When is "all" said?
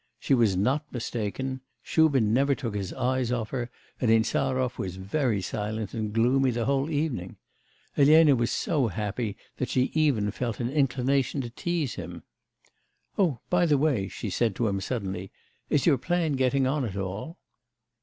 16.97-17.37